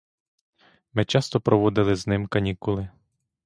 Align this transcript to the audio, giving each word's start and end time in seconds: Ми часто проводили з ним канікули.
Ми 0.93 1.05
часто 1.05 1.41
проводили 1.41 1.95
з 1.95 2.07
ним 2.07 2.27
канікули. 2.27 2.89